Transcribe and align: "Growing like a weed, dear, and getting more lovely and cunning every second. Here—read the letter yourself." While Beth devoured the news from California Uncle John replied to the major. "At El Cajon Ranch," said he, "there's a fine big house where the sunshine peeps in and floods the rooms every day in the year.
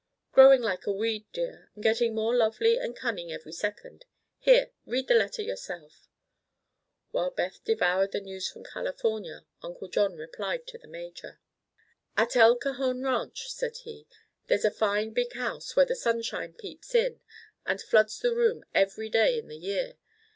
"Growing 0.31 0.63
like 0.63 0.87
a 0.87 0.91
weed, 0.91 1.25
dear, 1.31 1.69
and 1.75 1.83
getting 1.83 2.15
more 2.15 2.35
lovely 2.35 2.75
and 2.75 2.95
cunning 2.95 3.31
every 3.31 3.51
second. 3.51 4.05
Here—read 4.39 5.07
the 5.07 5.13
letter 5.13 5.43
yourself." 5.43 6.09
While 7.11 7.29
Beth 7.29 7.63
devoured 7.63 8.11
the 8.11 8.19
news 8.19 8.47
from 8.49 8.63
California 8.63 9.45
Uncle 9.61 9.87
John 9.87 10.15
replied 10.15 10.65
to 10.69 10.79
the 10.79 10.87
major. 10.87 11.39
"At 12.17 12.35
El 12.35 12.55
Cajon 12.55 13.03
Ranch," 13.03 13.51
said 13.53 13.77
he, 13.83 14.07
"there's 14.47 14.65
a 14.65 14.71
fine 14.71 15.11
big 15.11 15.33
house 15.33 15.75
where 15.75 15.85
the 15.85 15.95
sunshine 15.95 16.53
peeps 16.53 16.95
in 16.95 17.21
and 17.63 17.79
floods 17.79 18.19
the 18.21 18.33
rooms 18.33 18.65
every 18.73 19.07
day 19.07 19.37
in 19.37 19.49
the 19.49 19.57
year. 19.59 19.99